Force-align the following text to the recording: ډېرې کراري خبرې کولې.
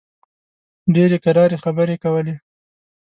ډېرې 0.95 1.17
کراري 1.23 1.57
خبرې 1.63 1.95
کولې. 2.03 2.35